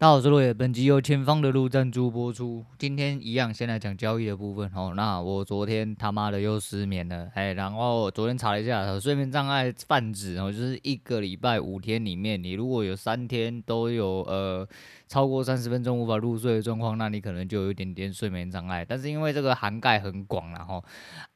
[0.00, 0.54] 大家好，我是落叶。
[0.54, 2.64] 本集由前方的路赞助播出。
[2.78, 4.94] 今天一样，先来讲交易的部分哦。
[4.96, 14.66] 那我昨天他妈的又失眠了，哎，然后昨天查了一下，睡眠障碍泛指哦，就是一个礼拜五天里面，你如果有三天都有呃
[15.06, 18.82] 超过三十分钟无法入睡的状况，那你可能就有一点点睡眠障碍。
[18.82, 20.82] 但是因为这个涵盖很广，然后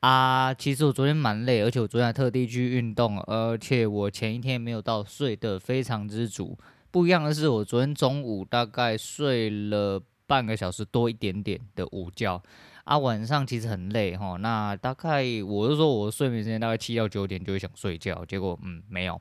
[0.01, 6.57] 啊，其实我昨天蛮累，而且我昨天还特地去运动，而且我前一天没有到睡得非常之足。
[6.95, 12.41] 不一样的是，我昨天中午大概睡了半个小时多一点点的午觉，
[12.85, 14.37] 啊，晚上其实很累哈。
[14.37, 19.21] 那大概我是说，我睡眠时间大概七到九点就会想睡觉，结果嗯没有。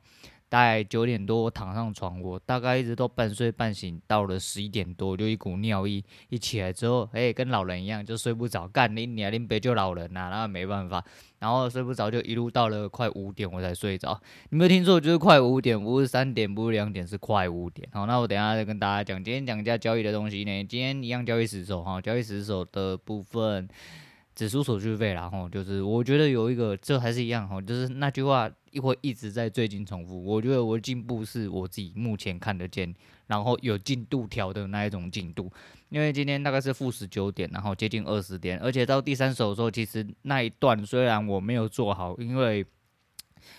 [0.53, 11.03] 大概九点多我躺上床，我大概一直都半睡半醒，到了十一点多就一股尿意，一起来之后，哎、跟老人一样就睡不着，干你你啊，你别就老人呐、啊，那没办法，
[11.39, 14.21] 然后睡不着就一路到了快五点我才睡着。
[14.51, 17.89] 你没有听错，就是快五点，不是三点，不是两点，是快五点。
[17.91, 20.63] 好，那我等下再跟大家讲，今天讲一下交易的东西呢。
[20.65, 23.67] 今天一样交易时手哈，交易时手的部分。
[24.35, 30.23] 指数手续费然后，就是我觉得有一个，这还是一样，哈，就是那句话会一直在最近重复。
[30.23, 32.93] 我觉得我的进步是我自己目前看得见，
[33.27, 35.51] 然后有进度条的那一种进度。
[35.89, 42.65] 因为今天大概是负十九点，然后接近二十点，而且到第三首的时候，其实那一段虽然我没有做好，因为。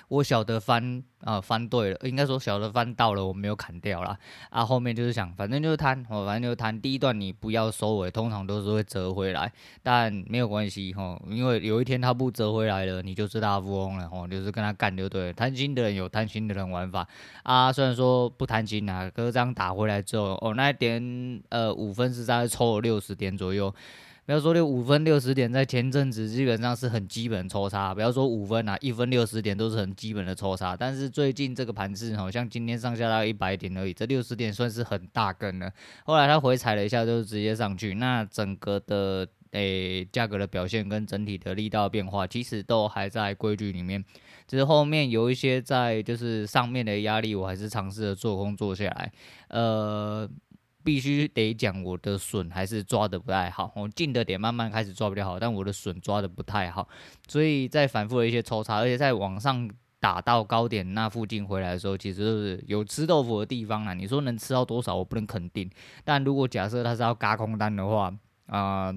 [0.08, 4.16] 我晓得翻啊、翻对了，应该说晓得翻到了，我没有砍掉啦。
[4.50, 4.64] 啊。
[4.64, 6.78] 后面就是想，反正就是贪，哦，反正就是贪。
[6.78, 9.50] 第一段你不要收尾，通常都是会折回来，
[9.82, 15.32] 但没有关系哈，因为有一天他不折回来了，你就是大富翁了哦，就是跟他干就对了。
[15.32, 17.08] 贪心的人有贪心的人玩法
[17.42, 23.74] 啊，虽然说不贪心啊，可是这样打回来之后，哦，那一点呃五分是大概抽了六十点左右。
[24.26, 27.94] 不要说六五分六十点，在前阵子基本上是很基本抽差。
[27.94, 30.74] 不要说五分啊，一分六十点都是很基本的抽差。
[30.74, 35.70] 但是最近这个盘势好像今天上下到一百点而已，这六十点算是很大根了。
[36.06, 37.96] 后来它回踩了一下，就直接上去。
[37.96, 44.02] 那整个的诶价格的表现跟整体的力道变化，其实都还在规矩里面。
[44.48, 49.12] 只是后面有一些在就是上面的压力，我还是尝试着做空做下来。
[49.48, 50.26] 呃。
[50.84, 53.72] 必须得讲，我的笋还是抓的不太好。
[53.74, 56.86] 我进的点慢慢开始抓比较好，但我的笋抓的不太好，
[57.26, 59.68] 所以在反复的一些抽查，而且在网上
[59.98, 63.94] 打到高点那附近回来的时候，其实是有吃豆腐的地方啊。
[63.94, 65.70] 你说能吃到多少，我不能肯定。
[66.04, 68.14] 但如果假设它是要嘎空单的话，
[68.46, 68.94] 啊、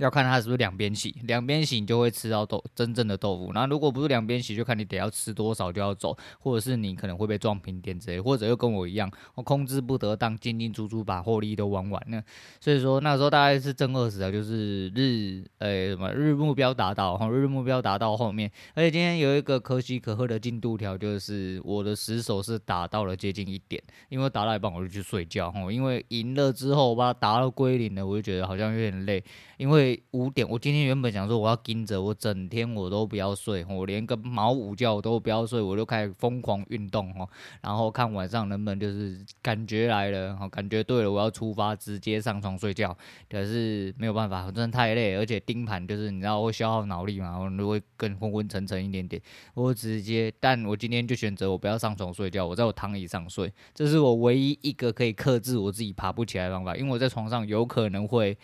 [0.00, 3.52] 要看它是不是两边洗，两边洗你就会吃到豆真正的豆腐。
[3.52, 12.22] 那如果不是两边洗，就看你得要吃多少就要走，或者是你可能会被撞平点之类，或者又跟我一样，我控制不得当，进进出出把获利都玩完了。
[12.60, 29.22] 所以说那时候大概是正二十啊，就是日诶、欸、什么日目标达到，哈日目标达到后面，而且今天有一个可喜可贺的进度条，就是我的时手是打到了接近一点，因为打到一半我就去睡觉，哈，因为赢了之后我把它打到归零了，我就觉得好像有点累，
[29.58, 29.89] 因为。
[30.10, 37.28] 五点，我今天原本想说我要盯着，我整天我都不要睡，我连个毛午觉我都不要睡，我就开始疯狂运动哦，
[37.62, 42.96] 然后看晚上能不能就是感觉来了，感觉对了，我要出发，直接上床睡觉。
[43.28, 49.20] 可是没有办法，真的太累，而且盯盘就是你知道会消耗脑力嘛，我就会更昏昏沉沉一点点。
[49.54, 58.36] 我直接，但我今天就选择我不要上床睡觉，我在我躺椅上睡，这是我唯一一个可以克制我自己爬不起来的方法，因为我在床上有可能会。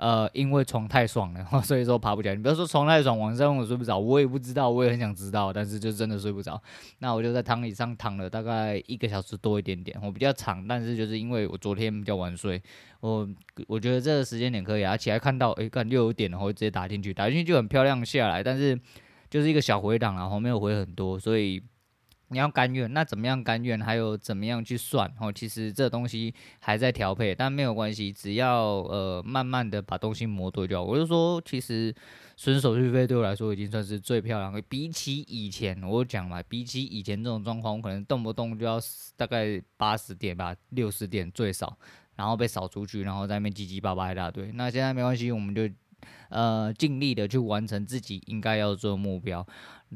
[0.00, 2.34] 呃，因为床太爽了， 所以说爬不起来。
[2.34, 6.58] 你不要说床太爽，晚上我睡不着，我也不知道，我也很想知道，但是就真的睡不着。
[7.00, 12.62] 那我就在躺椅上躺了大概一个小时多一点点，我比较长，但是就是因为我昨天比较晚睡，
[13.00, 13.28] 我
[13.66, 14.96] 我觉得这个时间点可以啊。
[14.96, 18.80] 起来看到，哎，看六点然后直接打进去，打进去就很漂亮下来，但是
[19.28, 21.62] 就是一个小回档啊，后没有回很多，所以。
[22.32, 23.80] 你要甘愿，那怎么样甘愿？
[23.80, 25.12] 还有怎么样去算？
[25.18, 30.84] 哦，其实这东西还在调配，但没有关系，只要呃慢慢的把东西磨对就好。
[30.84, 31.92] 我就说，其实
[32.36, 34.62] 损手续费对我来说已经算是最漂亮的。
[34.62, 38.78] 比起以前，我讲嘛，比起以前这种状况，我可能动不动就要
[39.16, 41.76] 大概八十点吧，六十点最少，
[42.14, 44.52] 然后被扫出去，然后在那边叽叽巴巴一大堆。
[44.52, 45.68] 那现在没关系，我们就
[46.28, 49.44] 呃尽力的去完成自己应该要做的目标。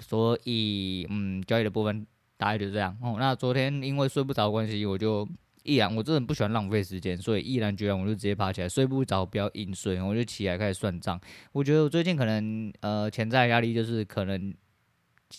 [0.00, 2.04] 所以，嗯，交易的部分。
[2.36, 3.16] 大概就这样哦。
[3.18, 5.28] 那昨天因为睡不着关系，我就
[5.62, 11.18] 毅然，我真的不喜欢浪费时间，所以毅然决然我就直接爬起来，睡不着不要硬睡，我就起来开始算账。
[11.52, 14.52] 我觉得我最近可能呃潜在压力就是可能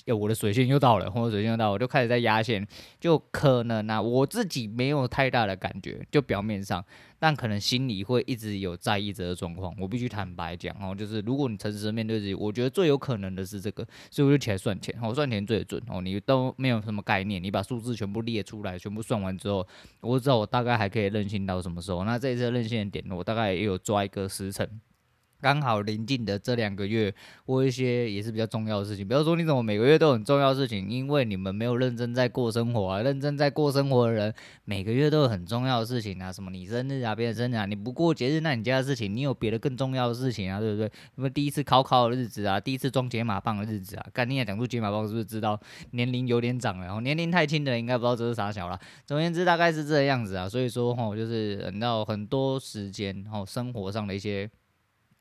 [0.07, 2.65] 我的水线又到了，或者水线又到了，我就开始在压线，
[2.99, 6.83] 就可能啊，我自己没有太大的感觉，就表面上，
[7.19, 9.75] 但可能心里会一直有在意这个状况。
[9.79, 16.01] 我必须坦白讲哦，就是如果你诚实面对自己，我觉得最有可能的是这个，所以我就起来算钱，我算钱最准哦。
[16.01, 19.65] 你都没有什么概念，你把数字全部列出来，全部算完之后，
[20.01, 22.03] 我知道我大概还可以任性到什么时候。
[22.03, 24.69] 那这一次任性的点，我大概也有抓一个时辰。
[25.45, 27.13] 刚好临近的这两个月，
[27.45, 29.07] 我一些也是比较重要的事情。
[29.07, 33.03] 不要说你怎么每个月都很重要的事情，因为你们没有认真在过生活啊。
[33.03, 34.33] 认真在过生活的人，
[34.63, 36.33] 每个月都有很重要的事情啊。
[36.33, 40.87] 什么你生日啊，别人生日啊，你不过节日，那你家的事情，你有别的更重要的事情啊，对不对？
[41.13, 44.05] 什么第一次考考的日子啊，第一次装解码棒的日子啊。
[44.11, 46.85] 干，你也讲出解码棒，是不是知道年龄有点长了？
[46.87, 48.79] 然后年龄太轻的人应该不知道这是啥小了。
[49.05, 50.49] 总而言之，大概是这个样子啊。
[50.49, 54.49] 所以说，吼，就是等到很多时间，吼，生活上的一些。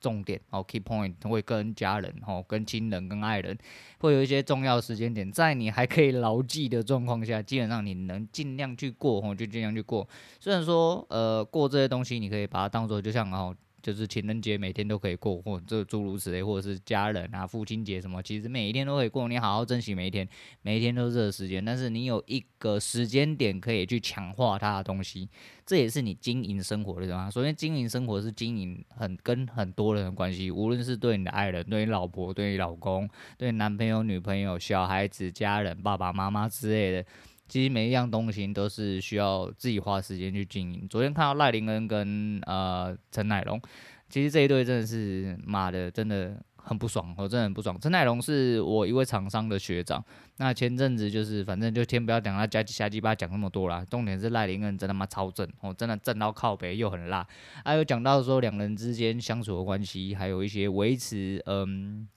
[0.05, 3.57] 重点哦，key point 会跟家人哦，跟亲人、跟爱人，
[4.01, 10.07] 会有一些重要时间点，在你还可以牢记的状况下，基本上你能尽量去过哦，就尽量去过。
[10.39, 13.57] 虽然说呃，过这些东西，你可以把它当做就像哦。
[13.85, 19.29] 就是情人节每天都可以过，或者诸如此类，或者是家人啊、父亲节什么，其实每一天都可以过。
[19.29, 20.27] 你好好珍惜每一天，
[20.63, 21.63] 每一天都是这个时间。
[21.63, 25.29] 但是你有一个时间点可以去强化它的东西，
[25.67, 27.31] 这也是你经营生活的地方。
[27.31, 33.07] 首先，经营生活是经营很跟很多人的关系，无论是对你的爱人、对你老婆、对你老公、
[33.37, 37.05] 对你男朋友、女朋友、小孩子、家人、爸爸妈妈之类的。
[37.47, 40.89] 其实每一样东西都是需要自己花时间去经营。
[40.89, 43.61] 昨天看到赖林恩跟呃陈乃龙，
[44.09, 47.79] 其实这一对真的是妈的，真的很不爽，我真的很不爽。
[47.79, 50.03] 陈乃龙是我一位厂商的学长，
[50.39, 57.27] 那前阵子就是反正就先不要讲他加瞎鸡巴讲那么多啦，重点是赖林恩真他妈超正，我真的正到靠北又很辣。
[57.63, 62.09] 还有讲到说两人之间相处的关系，还有一些维持嗯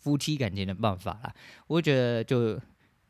[0.00, 1.34] 夫妻感情的办法啦，
[1.66, 2.58] 我觉得就。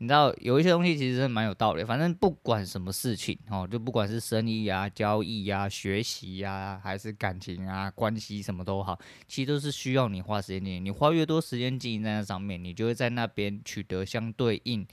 [0.02, 10.84] 你知道有一些东西其实是蛮有道理，反正不管什么事情哦，就不管是生意啊、交易啊、学习啊，还是感情啊、关系什么都好，其实都是需要你花时间经营。
[10.84, 14.84] 你花越多时间经营在那上面，你就会在那边取得相对应。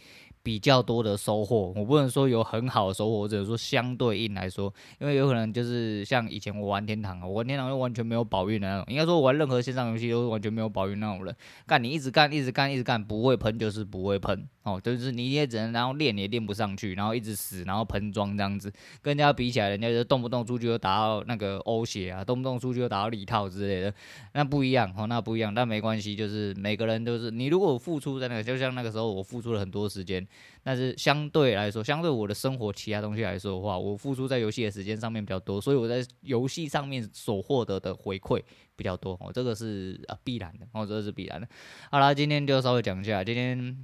[0.41, 11.35] 比较多的收获，我不能说有很好的收获，或者说相对应来说，因为有可能就是像以前我玩天堂啊，我玩天堂就完全没有宝运的那种，应该说我玩任何线上游戏都是完全没有宝运那种人。
[11.67, 18.71] 干你一直干，一直干，一直干，不会喷就是不会喷哦，就是你也只能然后练也练不上去，然后一直死，然后喷装这样子，
[19.01, 23.93] 跟人家比起来，人家就动不动出去就打到那个欧血啊，动不动出去就打到里套之类的，
[24.33, 30.25] 那不一样哦，那不一样，但没关系，就是每个人都是你如果付出在那个，就像那个时候我付出了很多时间。
[30.63, 38.41] 但是相对来说，相对我的生活其他东西来说的话，我付出在游戏的时间上面比较多，所以我在游戏上面所获得的回馈
[38.75, 41.47] 比较多哦，这个是啊必然的哦，这个是必然的。
[41.91, 43.77] 好啦，今天就稍微讲一下今天。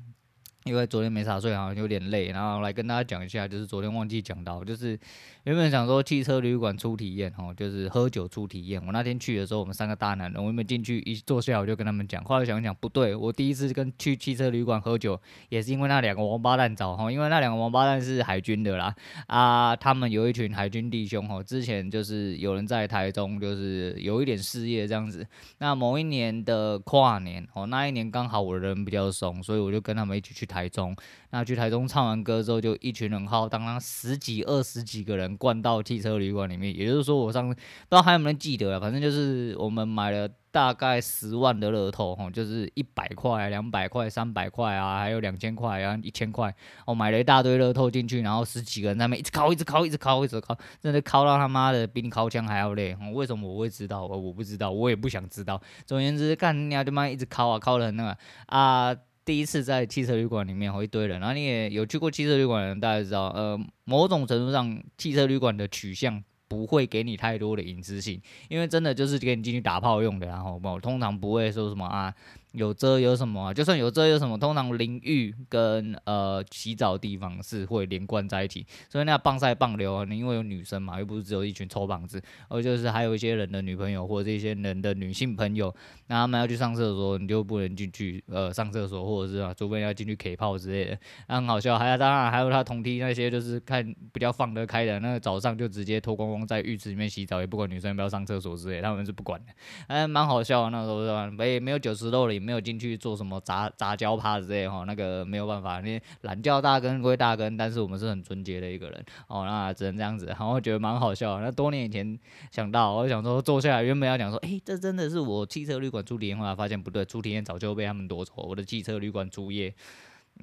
[0.66, 5.00] 因为昨天没啥睡，好像有点累，然后来跟大家讲一下，就是昨天忘记讲到，就是
[5.44, 8.84] 原本想说汽车旅馆初体验，哦，就是喝酒初体验。
[8.84, 18.96] 我那天去的时候，我们三个大男人，我原本进去一坐下，我就跟他们讲，后来想想不对，我第一次跟去汽车旅馆喝酒，也是因为那两个王八蛋找，哈，因为那两个王八蛋是海军的啦，
[19.28, 25.24] 啊，他们有一群海军弟兄，哦，之前就是有人在台中，就是有一点事业这样子。
[25.60, 30.48] 那某一年的跨年，哦，那一年刚好我人比较怂，所以我就跟他们一起去。
[30.56, 30.96] 台中，
[31.32, 36.74] 那去台中唱完歌之后，就一群人浩荡荡十几、二十几个人灌到汽车旅馆里面。
[36.76, 38.80] 也就是说，我上次不知道还有没有人记得了？
[38.80, 46.56] 反正就是我们买了大概十万的乐透，吼，就是一百块、两百块、三百块啊，还有两千块啊，一千块。
[46.86, 52.96] 我买了一大堆乐透进去，然后十几个人在那边一直敲、一直敲、一直敲、一直敲，真的敲到他妈的比你敲枪还要累。
[53.14, 54.06] 为什么我会知道？
[54.06, 55.62] 我我不知道，我也不想知道。
[55.86, 58.96] 总而言之，干你娘就妈一直敲啊，敲的很那个啊。
[59.26, 72.14] 第一次在汽车旅馆里面，有一堆人，然后你也有去过汽车旅馆的人，大家知道，呃，某种程度上，汽车旅馆的取向不会给你太多的隐私性，因为真的就是给你进去打炮用的，然后我通常不会说什么啊。
[72.56, 73.54] 有遮有什么啊？
[73.54, 74.38] 就算有遮有什么？
[74.38, 85.74] 通常淋浴跟呃洗澡地方是会连贯在一起，所以那棒赛棒流啊，你因为有女生嘛，又不是只有一群臭棒子，而就是还有一些人的女朋友或者这些人的女性朋友，
[86.08, 91.78] 那他们要去上厕所，你就不能进去呃上厕所，或者是啊，除非要进去 K 泡之类的，那很好笑。
[91.78, 93.84] 还有当然还有他同梯那些，就是看
[94.14, 99.54] 比较放得开的，那个早上就直接脱光光在浴池里面洗澡，也不管女生要不要上厕所之类，他们是不管的，
[99.88, 101.30] 哎，蛮好笑的那时候是吧？
[101.30, 102.45] 没没有九十六里。
[102.46, 111.42] 没有进去做什么杂杂交趴之类哈，那个没有办法，你懒叫大根归大根，但是我们是很纯洁的一个人哦，那只能这样子，然后觉得蛮好笑。
[111.42, 112.18] 那多年以前
[112.52, 119.74] 想到，我想说坐下来，原本要讲说，诶、这真的是我汽车旅馆初体验，后来发现不对，初体验早就被他们夺走，我的汽车旅馆初夜。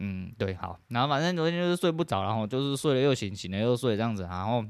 [0.01, 4.65] 嗯，对，好，然后反正昨天就是睡不着，然后就是睡了又醒，醒了又睡这样子，然后，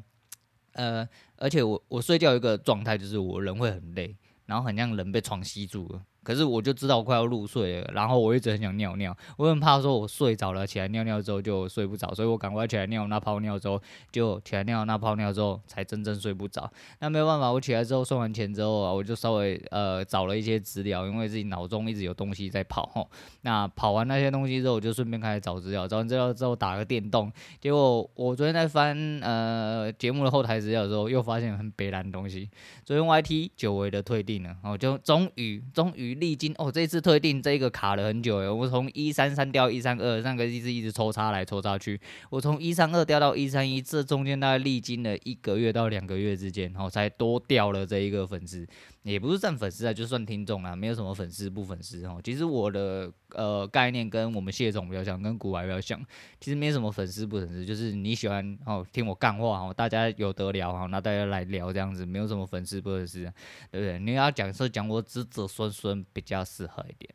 [0.73, 6.03] 呃，而且我我睡觉一个状态就是我人会很累，然后很像人被床吸住了。
[6.23, 16.71] 可是我就知道我快要入睡了，然后我一直很想尿尿，我很怕说我睡着了起来尿尿之后就睡不着，所以我赶快起来尿那泡尿之后就起来尿那泡尿之后才真正睡不着。
[17.00, 23.11] 那没有办法，我起来之后算完钱之后啊，我就稍微呃找了一些资料，因为自己脑中一直有东西在跑吼。
[23.41, 32.49] 那跑完那些东西之后，我就顺便开始找资料，找完资料之后打个电动，结果我昨天在翻呃节目的后台资料的时候，又发现很北烂的东西。
[32.85, 36.12] 昨天 YT 久违的退订了，我就终于终于。
[36.14, 42.00] 历经哦，这次退订这个卡了很久诶，我从一三三掉一三二，上个一直一直抽插来抽插去，
[42.31, 48.66] 我从一三二掉到一三一，这中间大概历经了一个月到两个月之间，然后才多掉了这一个粉丝。
[49.02, 52.21] 也不是算粉丝啊，就算听众啊，没有什么粉丝不粉丝哦。
[52.23, 56.00] 其实我的呃概念跟我们谢总比较像，跟古玩比较像。
[56.38, 63.25] 其实没什么粉丝不粉丝，就是你喜欢哦听我干话哦，大家有得聊哈，那大家来聊这样子，没有什么粉丝不粉丝，
[63.73, 63.99] 对不对？
[63.99, 67.15] 你要讲是讲我子子孙孙比较适合一点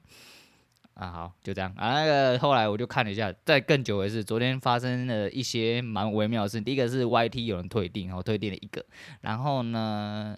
[0.93, 1.11] 啊。
[1.11, 1.93] 好，就这样啊。
[1.93, 6.59] 那个后来我就看了一下，在更久的是昨天发生了一些蛮微妙的事。
[6.61, 8.85] 第一个是 YT 有人退订，然后退订了一个，
[9.21, 10.37] 然后呢。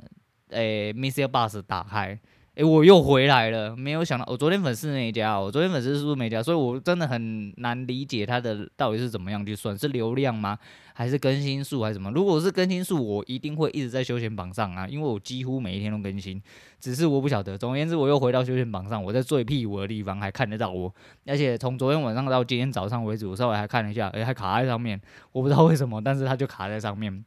[0.52, 2.20] 诶，Missile Bus 打开，
[2.56, 3.76] 诶，我又回来了。
[3.76, 6.44] 没有想到，我昨天粉丝那家，我昨天粉丝是不是没加？
[6.44, 10.58] 所以我真的很难理解它的到底是怎么样去算，是流量吗？
[10.94, 12.12] 还是更新数还是什么？
[12.12, 16.42] 如果是更新数，我一定会一直在休闲榜上啊，因为我几乎每一天都更新。
[16.82, 17.58] 只是我不晓得。
[17.58, 20.94] 总而言之，我又回到休闲榜上，我在最屁股的地方还看得到我，
[21.26, 25.00] 而且从昨天晚上到今天早上为止，我稍微还看了一下，诶，还卡在上面，
[25.32, 27.24] 我不知道为什么，但是它就卡在上面。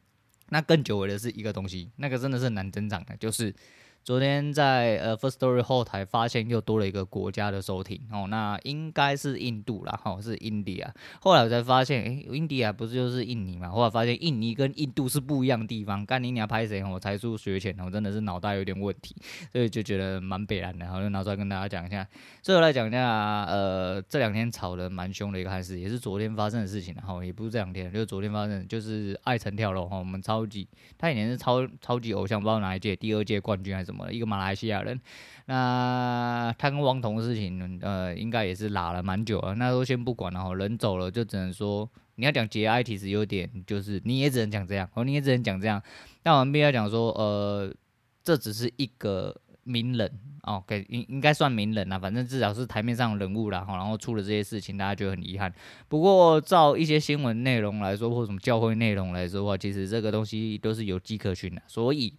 [0.49, 3.51] 那更久违的是一个东西，那个真的是难增长的，就是。
[4.03, 10.89] 昨天在呃 First Story 后台发现又多了一个国家的收听哦，那应该是印度啦，哈，是 India。
[11.21, 13.69] 后来我才发现，诶，India 不是就是印尼嘛？
[13.69, 16.05] 后来发现印尼跟印度是不一样的地方。
[16.05, 16.83] 干你娘拍谁？
[16.83, 19.15] 我才疏学浅，我真的是脑袋有点问题，
[19.53, 22.05] 所以就觉得蛮北然的，然后就拿出来跟大家讲一下。
[22.41, 30.67] 最后来讲一下，呃，这两天吵得蛮凶的一个还是也是昨天发生的事情，然后也不是这两天，就是昨天发生，就是艾成跳楼哈，我们超级
[30.97, 34.11] 他以前是超超级偶像，不知道哪一届，第二届冠军还是什么。
[34.11, 34.99] 一个马来西亚人，
[35.45, 39.53] 那他跟汪彤的事情，呃，应该也是拉了蛮久了。
[39.55, 45.81] 那都先不管了，人走了就只能说，你要讲节哀，其实有点就是你也只能讲这样，哦，你也只能讲这样。
[46.21, 47.73] 但我们必须要讲说，呃，
[48.23, 50.11] 这只是一个名人
[50.43, 53.65] 哦，给应应该算名人啦，反正至少是台面上的人物啦。
[53.67, 55.53] 然后出了这些事情，大家觉得很遗憾。
[55.87, 62.13] 不过照一些新闻内容来说，或什么教会内容来说的话，其实这个东西都是有迹可循的，所以。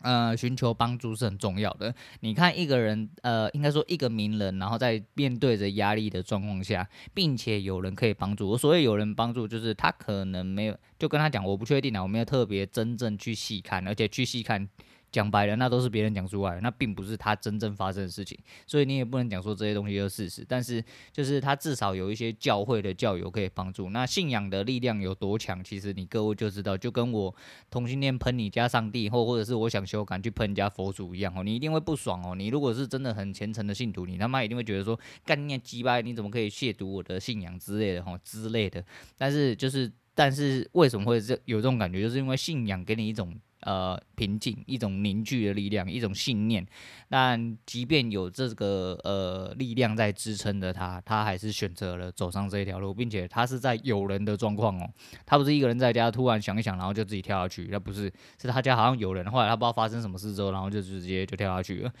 [0.00, 1.94] 呃，寻求帮助是很重要的。
[2.20, 8.58] 你看一个人，呃，应该说一个名人，然后在面对着压力的状况下，并且有人可以帮助我。
[8.58, 14.68] 所谓有人帮助，就是他可能没有，就跟他讲，我不确定啊，我没有特别真正去细看，而且去细看。
[15.10, 20.44] 讲白了，那都是别人讲出来，那并不是他真正发生的事情，所以你也不能讲说这些东西就是事实。
[20.46, 23.90] 但是，就是他至少有一些教会的教友可以帮助。
[23.90, 26.76] 那信仰的力量有多强，其实你各位就知道。
[26.76, 27.34] 就跟我
[27.70, 32.34] 同性恋喷你家上帝，或或者是我想修改去喷人家佛祖一样哦，你一定会不爽哦。
[32.34, 38.84] 你如果是真的很虔诚的信徒，你他妈一定会觉得说，干念鸡巴，你怎么可以亵渎我的信仰之类的哈之类的。
[39.16, 43.34] 但是就是，但是为什么会这有这种感觉，就是因为信仰给你一种。
[43.60, 46.64] 呃，平静，一种凝聚的力量，一种信念。
[47.08, 54.88] 但即便有这个呃力量在支撑着他，他还是选择了走上这一条路，并且他是在有人的状况哦，
[55.26, 61.92] 他不是一个人在家突然想一想，然后就自己跳下去，那不是，是他家好像有人，后来他不知道发生什么事之后，然后就直接就跳下去了。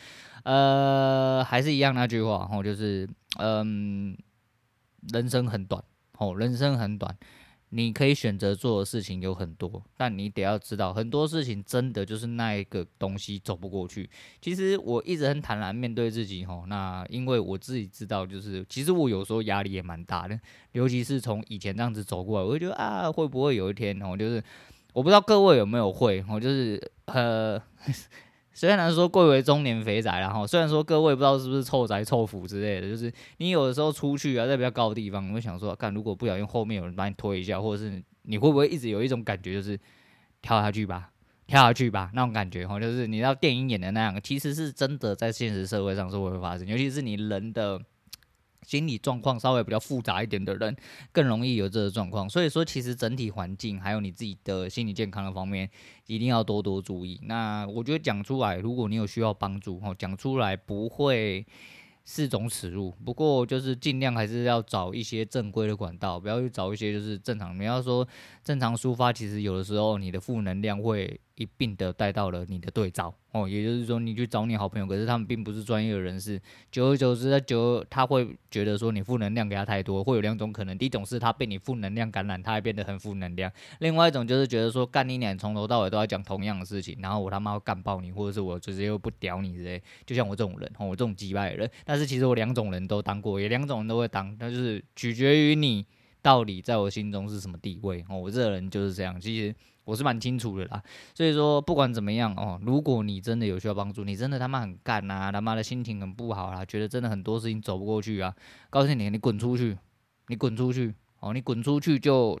[0.44, 4.16] 呃，还是一样那句话，然后就是，嗯，
[5.12, 5.82] 人生很短，
[6.18, 7.16] 哦，人生很短。
[7.70, 14.08] 你可以选择做的事情有很多，但你得要知道，很多事情真的就是那一个东西走不过去。
[14.40, 20.40] 其实我一直很坦然面对自己，吼，那因为我自己知道，就是其实我有时候压力也蛮大的，
[20.72, 24.42] 尤其是从以前这样子走过来，我就觉得啊，会不会有一天，吼，就是
[24.92, 27.62] 我不知道各位有没有会，吼，就是呃。
[28.52, 39.78] 虽然说贵为中年肥宅，然后虽然说各位不知道是不是臭宅臭腐之类的，就是你有的时候出去啊，在比较高的地方，你会想说，看如果不小心后面有人把你推一下，或者是你会不会一直有一种感觉，就是
[40.42, 41.10] 跳下去吧，
[41.46, 47.80] 跳下去吧，那种感觉哈，就是你知道电影演的那样，其实是真的在现实社会上是会发生，尤其是你人的。
[48.62, 50.76] 心理状况稍微比较复杂一点的人，
[51.12, 52.28] 更容易有这个状况。
[52.28, 55.68] 所以说，其实整体环境还有你自己的心理健康的方面，
[56.06, 57.20] 一定要多多注意。
[57.24, 61.46] 那我觉得讲出来，如果你有需要帮助，哦，讲出来不会
[62.04, 62.90] 是种耻辱。
[63.04, 67.58] 不过就是尽量还是要找一些正规的管道，不要去找一些就是正常。
[67.58, 68.06] 你要说
[68.44, 71.20] 正常抒发，其实有的时候你的负能量会。
[71.38, 73.14] 一并的带到了你的对照。
[73.30, 76.40] 哦，也就是说，你去找你好朋友，可是他们并不是专业的人士，
[76.72, 95.84] 久而久之，他久他会觉得说你负能量给他太多，会有两种可能，第一种是他被你负能量感染，他还变得很负能量；另外一种就是觉得说干你娘，从头到尾都在讲同样的事情，然后我他妈要干爆你，或者是我直接又不屌你之类，就像我这种人，我这种击败人，但是其实我两种人都当过，也两种人都会当，但就是取决于你
[96.22, 98.02] 到底在我心中是什么地位。
[98.08, 99.54] 哦，我这个人就是这样，其实。
[99.88, 100.82] 我是蛮清楚的啦，
[101.14, 108.36] 所以说不管怎么样哦，如果你真的有需要帮助，你真的他妈很干呐、啊，他妈的心情很不好啦，觉得真的很多事情走不过去啊，
[108.68, 109.78] 告诉你，你滚出去，
[110.26, 112.38] 你滚出去哦，你滚出去就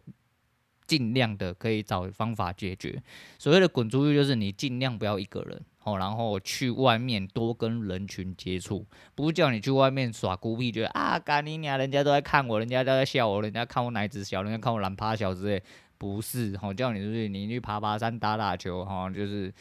[0.86, 3.02] 尽量的可以找方法解决。
[3.38, 15.62] 所谓的滚出去，就是你尽量不要一个人哦，然后去外面多跟人群接触，不是叫你去外面耍孤僻，觉得啊干你娘，人家都在看我，人家都在笑我，人家看我奶子小，人家看我懒趴小之类。
[15.98, 19.52] 不是，吼，叫你出去，你去爬爬山、打打球，哈，就是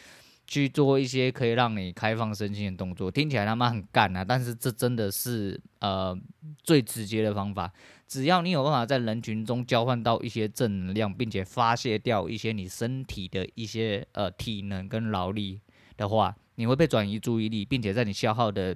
[0.45, 3.09] 去做一些可以让你开放身心的动作。
[3.11, 6.17] 听起来他妈很干啊，但是这真的是呃
[6.63, 7.73] 最直接的方法。
[8.07, 15.59] 只要你有办法在人群中交换到一些正能量，并且发泄掉一些你身体的一些呃体能跟劳力
[15.97, 18.73] 的话，你会被转移注意力，并且在你消耗的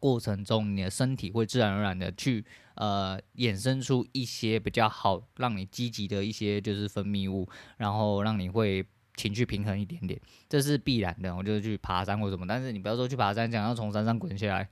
[0.00, 2.44] 过程中，你的身体会自然而然的去。
[2.76, 8.82] 呃，衍生出一些比较好，让你积极的一些就是分泌物，然后让你会
[9.16, 11.36] 情绪平衡一点点，这是必然的。
[11.36, 14.66] 我就是去爬山或什么，但是你不要说去爬山，讲要从山上滚下来，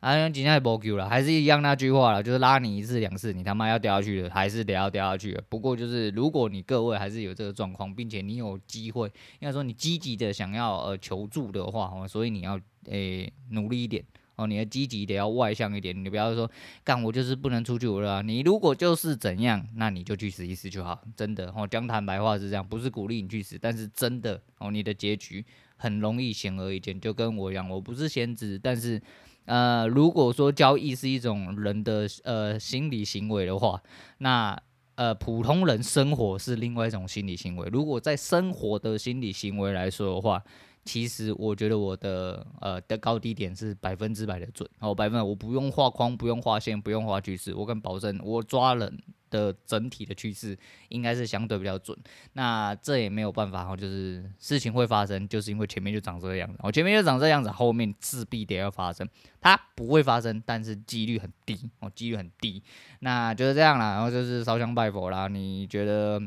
[0.00, 5.42] 啊，今天也没救了，还是一样那句话了，就是拉你一次两次，你他妈要掉下去的，还是得要掉下去了。
[5.48, 9.06] 不过就是如果你各位还是有这个状况，并且你有机会，
[9.40, 14.04] 应该说你积极的想要呃求助的话，所以你要诶、努力一点。
[14.36, 16.50] 哦，你要积极得要外向一点，你不要说
[16.84, 18.22] 干我就是不能出去了。
[18.22, 21.66] 你如果就是怎样，那你就去死一死就好，真的哦。
[21.66, 25.42] 讲坦白话是这样，不是鼓励你去死，但是真的哦，你的结局
[25.76, 29.00] 很容易显而易见，就跟我一样，我不是先知，但是
[29.46, 33.82] 呃，如果说交易是一种人的呃心理行为的话，
[34.18, 34.54] 那
[34.96, 37.66] 呃普通人生活是另外一种心理行为。
[37.72, 40.42] 如果在生活的心理行为来说的话。
[40.86, 48.96] 其实我觉得我的呃的高低点是百分之百的准，哦，百分我不用画框，不用画线，不用画趋势，我敢保证我抓人
[49.28, 50.56] 的整体的趋势
[50.88, 51.98] 应该是相对比较准。
[52.34, 59.06] 那这也没有办法哈，就是事情会发生，就是因为前面就长这个样子，哦，前面就长这样子，后面势必得要发生。
[59.40, 62.62] 它不会发生，但是几率很低，哦，几率很低。
[63.00, 65.26] 那就是这样啦，然后就是烧香拜佛啦。
[65.28, 66.20] 你觉得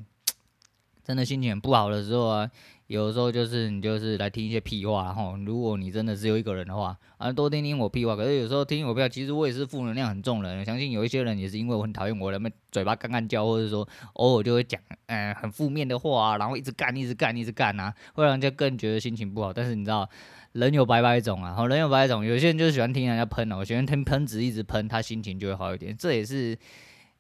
[1.09, 2.47] 真的心情很不好的时候啊？
[2.85, 8.15] 有时候就是你就是来听一些屁话哈，如果你真的只有一个人的话，啊多听听我屁话。
[8.15, 10.63] 可是有时候听我屁话，其实我也是负能量很重的人。
[10.63, 19.51] 相信有一些人也是因为我很讨厌我，他们嘴巴干干叫，或者说偶尔就会讲嗯、很负面的话啊，然后一直干一直干一直干啊，会让人家更觉得心情不好。
[19.51, 20.07] 但是你知道，
[20.51, 25.97] 人有百百种啊，好，人有百百种，有些人就喜欢听人家喷哦，喜欢听喷子一直喷，他心情就会好一点。
[25.97, 26.55] 这也是。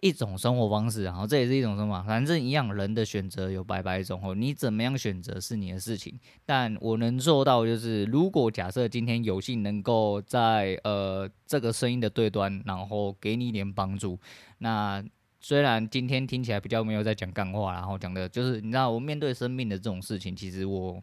[0.01, 6.17] 一种生活方式，然后这也是一种生活，反正一样，人的选择有百百种哦，你怎么样选择是你的事情。
[6.45, 14.17] 但我能做到就是，如果假设今天有幸能够在呃这个声音的对端，然后给你一点帮助，
[14.59, 15.03] 那
[15.39, 21.01] 虽然今天听起来比较没有在讲干话，然后讲的就是你知道，我面对生命的这种事情，其实我。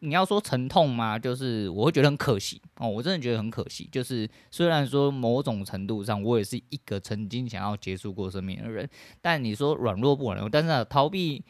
[0.00, 1.18] 你要说沉痛吗？
[1.18, 3.88] 就是我会觉得很可惜哦，我真的觉得很可惜。
[3.90, 8.88] 就是虽然说某种程度上，我也是一个曾经想要结束过生命的人，
[9.20, 11.44] 但你说软弱不软弱，但是逃避。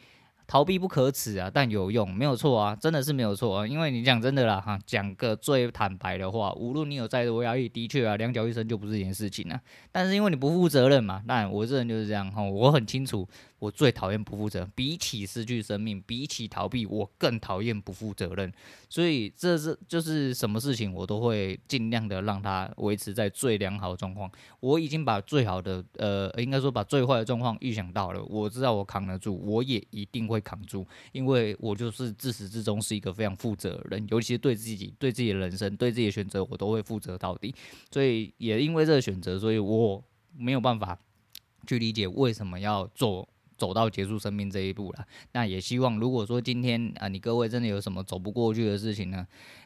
[0.49, 3.67] 逃避不可耻啊，但有用，没有错啊，真的是没有错啊。
[3.67, 9.59] 因为你讲真的啦，哈，讲个最坦白的话，无论你有再多压力，的确啊，两脚一伸就不是一件事情啊。
[9.91, 13.27] 但是因为你不负责任嘛，那我这人就是这样哈，我很清楚，
[13.59, 18.51] 我最讨厌不负责任，比起失去生命，比起逃避，我更讨厌不负责任。
[18.89, 24.31] 所以这是就是什么事情，我都会尽量的让它维持在最良好的状况。
[24.59, 30.41] 我已经把最好的，呃，应该说把最坏的状况预想到了，我知道我扛得住，我也一定会。
[30.47, 37.53] 扛住，因为我就是自始至终是一个非常负责的人，尤其是对自己、对自己的人生、对自己的选择，我都会负责到底。
[37.91, 40.01] 所以也因为这个选择，所以我
[40.37, 40.97] 没有办法
[41.65, 45.05] 去理解为什么要做走到结束生命这一步了。
[45.33, 49.25] 那也希望，如果说今天啊，你各位真的有什么走不过去的事情呢，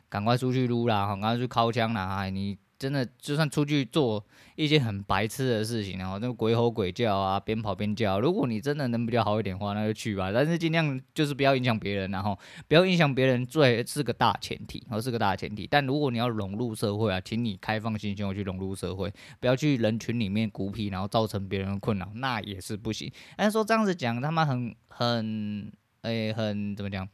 [0.09, 2.57] 赶快出去撸啦，赶快去掏枪啦，你。
[2.81, 8.19] 真的，就算出去做一些很白痴的事情，然后那个鬼吼鬼叫啊，边跑边叫。
[8.19, 10.31] 如果你真的能比较好一点的话，那就去吧。
[10.31, 12.35] 但是尽量就是不要影响别人，然后
[12.67, 15.67] 不要影响别人，最是个大前提，然后是个大前提。
[15.67, 23.11] 但如果你要融入社会啊，请你开放心胸去融入社会，不要去人群里面孤僻，然后造成别人的困扰，那也是不行。
[23.37, 27.07] 但是说这样子讲，他妈很很诶、很怎么讲，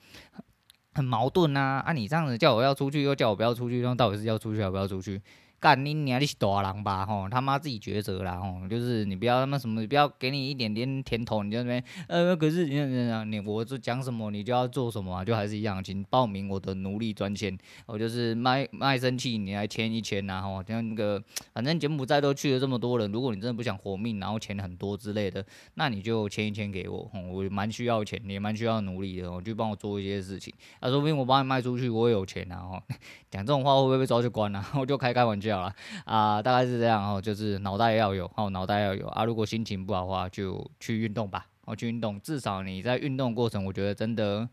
[0.93, 1.83] 很矛盾呐。
[1.85, 5.21] 啊，你这样子叫我要出去，又叫我不要出去，那到底是要出去还不要出去？
[5.59, 6.21] 干你娘！
[6.21, 7.03] 你是大人吧？
[7.03, 8.37] 吼，他妈自己抉择啦！
[8.37, 15.25] 吼，就是你不要他妈什么，不要给你一点点甜头，你就那边呃，可是你你你我这讲什么，你就要做什么啊？
[15.25, 20.41] 就还是一样，请报名我的奴隶专线，我就是卖卖身契，你来签一签呐！
[20.43, 21.19] 吼，像那个
[21.53, 25.43] 反正柬埔寨都去了这么多人，如果你真的不想活命，然后钱很多之类的，
[25.73, 30.53] 那你就签一签给我，我蛮需要钱，也蛮需要奴隶的，我就帮我做一些事情。
[30.79, 32.57] 啊，说不定我帮你卖出去，我也有钱啊！
[32.57, 32.83] 吼，
[33.31, 34.63] 讲这种话会不会被抓去关啊？
[34.79, 35.47] 我就开开玩笑。
[35.57, 39.25] 好了啊，大概是这样哦，就是脑袋要有哦，脑袋要有啊。
[39.25, 44.47] 如果心情不好的话，就去运动吧，哦，去运动，至少你在运动过程，我觉得真的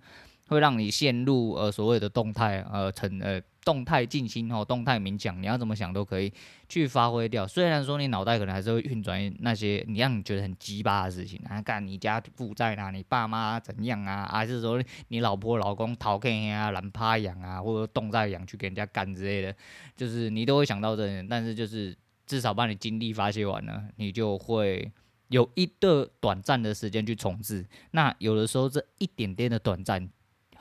[0.48, 3.40] 会让你陷入呃所谓的动态呃成呃。
[3.64, 6.30] 动态静心哦，动态冥想，你要怎么想都可以
[6.68, 7.46] 去发挥掉。
[7.46, 14.78] 虽然说你脑袋可能还是会运转那些你让你觉得很鸡巴的事情啊，干你家负债啊，你爸妈怎样啊，还是说
[15.08, 19.56] 你老婆老公讨客啊，懒趴养啊，或者动在养去给人家干之类的，
[19.96, 21.26] 就是你都会想到这些。
[21.26, 24.92] 但是就是至少把你精力发泄完了，你就会
[25.28, 27.64] 有一个短暂的时间去重置。
[27.92, 30.06] 那有的时候这一点点的短暂。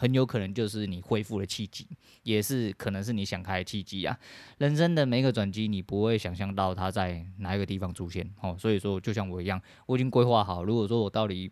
[0.04, 1.88] 很有可能就是你恢复的契机，
[2.24, 4.20] 也是可能是你想开的契机啊。
[4.58, 8.54] 人生的每一个转机，你不会想象到它在哪一个地方出现哦。
[8.60, 11.50] 所以说，就像我一样，我已经规划好，如果说我到底。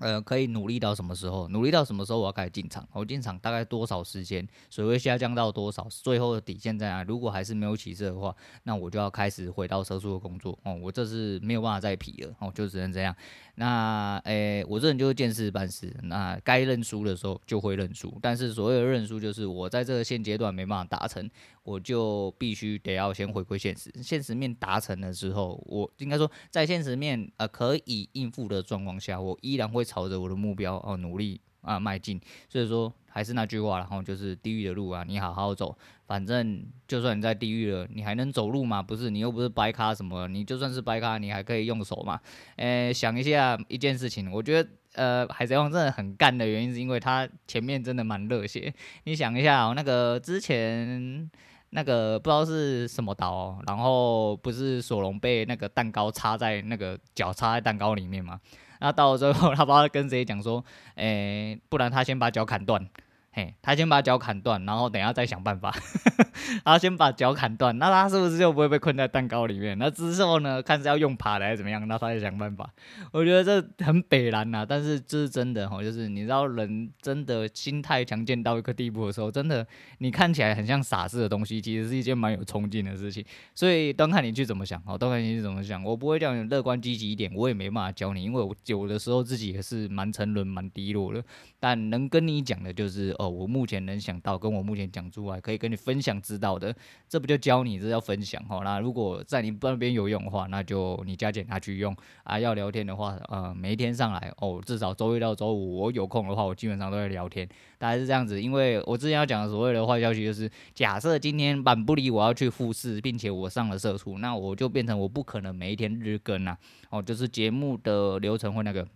[0.00, 1.46] 呃，可以努力到什么时候？
[1.48, 2.86] 努力到什么时候我要开始进场？
[2.92, 4.46] 我进场大概多少时间？
[4.70, 5.86] 水位下降到多少？
[5.90, 7.04] 最后的底线在哪？
[7.04, 8.34] 如果还是没有起色的话，
[8.64, 10.74] 那我就要开始回到车速的工作哦。
[10.74, 13.14] 我这是没有办法再皮了哦，就只能这样。
[13.56, 15.94] 那诶、我这人就是见事办事。
[16.04, 21.28] 那该认输的时候就会认输，但是所谓的认输就是我在这个现阶段没办法达成，
[21.62, 23.92] 我就必须得要先回归现实。
[24.02, 29.84] 现实面达成了之后，我应该说在现实面呃可以应付的状况下，我依然会。
[29.90, 38.80] 朝着我的目标哦努力啊迈进，所以说还是那句话，然后就是地狱的路啊，你好好走，反正就算你在地狱了，你还能走路吗？
[38.80, 42.20] 不是，你又不是白咖什么，你就算是白咖，你还可以用手嘛。
[42.54, 48.72] 诶、想一下一件事情，我觉得呃海贼王真的很干的原因，是因为他前面真的蛮热血。
[49.04, 51.30] 你想一下哦，那个之前
[51.70, 58.40] 那个不知道是什么岛，然后不是索隆被那个蛋糕插在那个脚插在蛋糕里面嘛？
[58.80, 62.84] 那到了最后，他不知道跟谁讲说，诶、不然他先把脚砍断。
[63.32, 65.72] 嘿，他先把脚砍断，然后等下再想办法。
[66.64, 69.78] 他先把脚砍断，那他是不是就不会被困在蛋糕里面？
[69.78, 70.60] 那之后呢？
[70.60, 71.86] 看是要用爬的还是怎么样？
[71.86, 72.68] 那他再想办法。
[73.12, 79.64] 我觉得这很北然呐，但是这是真的哈，就是你知道人真的心态强健到一个地步的时候，真的
[79.98, 83.24] 你看起来很像傻子的东西，其实是一件蛮有冲劲的事情。
[83.54, 85.84] 所以都看你去怎么想哦，都看你去怎么想。
[85.84, 91.22] 我不会叫你乐观积极一点，我也没办法教你，因为我有的时候自己也是蛮沉沦、蛮低落的。
[91.60, 93.16] 但能跟你讲的就是。
[93.20, 96.74] 哦，我目前能想到，跟我目前讲出来可以跟你分享知道的，
[97.06, 98.62] 这不就教你，这叫分享哈。
[98.64, 102.38] 那如果在你那边有用的话，那就你加减拿去用啊。
[102.38, 108.40] 要聊天的话，呃，每一天上来哦，至少周一到周五我有空的话，我基本上都会聊天，大概是这样子。
[108.40, 116.56] 因为我之前要讲的所谓的坏消息就是，假设今天板不离我要去复试，并且我上了社畜，那我就变成我不可能每一天日更呐。
[116.88, 118.86] 哦，就是节目的流程会那个。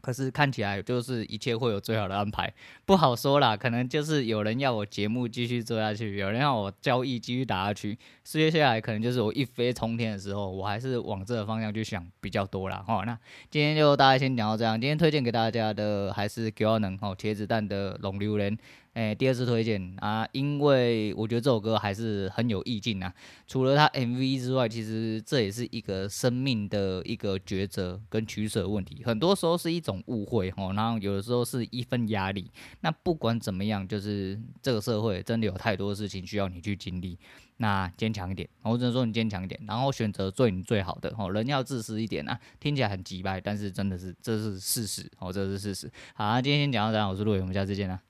[0.00, 2.52] 可是看起来就是一切会有最好的安排，
[2.84, 12.84] 不好说啦，可能就是有人要我节目继续做下去，有人要我交易继续打下去，接下来可能就是我一飞冲天的时候，我还是往这个方向去想比较多啦。
[12.86, 13.02] 哦。
[13.04, 13.18] 那
[13.50, 18.56] 今天就大家先讲到这样，今天推荐给大家的还是给要能哦，茄子蛋的龙榴莲。
[18.98, 23.14] 诶，第二次推荐啊，因为我觉得这首歌还是很有意境啊。
[23.46, 29.04] 除了它 MV 之外，其实这也是一个生命的一个抉择跟取舍问题。
[29.04, 32.50] 很多时候是一种误会哦，然后有的时候是一份压力。
[32.80, 37.16] 那不管怎么样，就是这个社会真的有太多事情需要你去经历。
[37.58, 41.30] 那坚强一点，我只能说你坚强一点，然后选择做你最好的哦。
[41.30, 45.88] 人要自私一点啊，听起来很急败，但是真的是这是事实哦，这是事实。
[46.14, 48.07] 好，今天先讲到这样，我是陆伟，我们下次见啦。